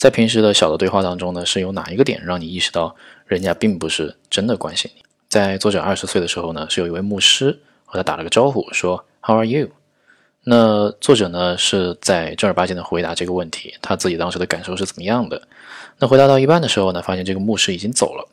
[0.00, 5.02] 在平时的小的对话当中呢，是有哪一个点让你意识到人家并不是真的关心你？
[5.28, 9.68] 在作者二十岁的时候呢，是有一位牧师和他打了个招呼，说 “How are you？”
[10.44, 15.42] 那作者呢是在正儿八经的回答这个问题，他自己当时的感受是怎么样的？
[15.98, 18.26] 那回答到一半的时候呢，发现这个牧师已经走了。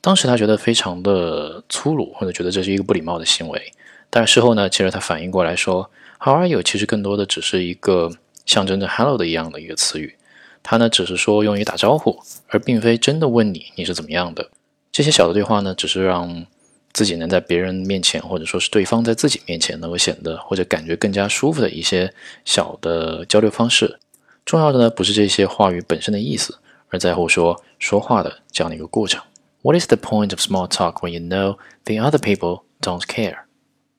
[0.00, 3.60] 当时他觉得非常的粗鲁，或者觉得这是一个不礼貌的行为。
[4.08, 5.90] 但是事后呢，其实他反应过来说
[6.20, 8.08] ，“How are you？” 其实更多的只是一个
[8.46, 10.14] 象征着 “hello” 的一样的一个词语。
[10.62, 14.50] 他呢只是说用于打招呼，而并非真的问你你是怎么样的。
[14.92, 16.46] 这些小的对话呢，只是让。
[16.90, 22.12] 自己能在别人面前，或者说是对方在自己面前，能够显得或者感觉更加舒服的一些
[22.44, 24.00] 小的交流方式。
[24.44, 29.22] 重要的呢，不是这些话语本身的意思，而在乎说说话的这样的一个过程。
[29.62, 33.40] What is the point of small talk when you know the other people don't care?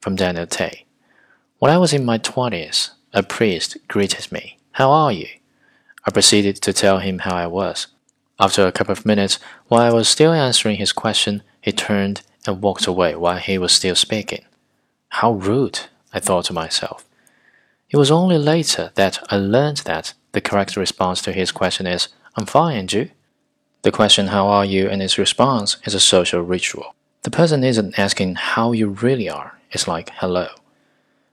[0.02, 0.86] From Daniel Tay.
[1.60, 4.58] When I was in my twenties, a priest greeted me.
[4.72, 5.28] How are you?
[6.06, 7.88] I proceeded to tell him how I was.
[8.40, 12.62] After a couple of minutes, while I was still answering his question, he turned and
[12.62, 14.46] walked away while he was still speaking.
[15.10, 15.82] How rude,
[16.14, 17.06] I thought to myself.
[17.90, 22.08] It was only later that I learned that the correct response to his question is,
[22.36, 23.10] I'm fine, and you?
[23.82, 24.88] The question, How are you?
[24.90, 26.96] and its response is a social ritual.
[27.24, 30.48] The person isn't asking how you really are, it's like, hello.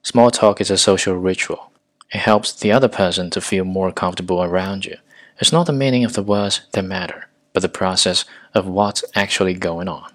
[0.02, 1.70] Small talk is a social ritual.
[2.12, 4.96] It helps the other person to feel more comfortable around you.
[5.38, 9.54] It's not the meaning of the words that matter, but the process of what's actually
[9.54, 10.10] going on.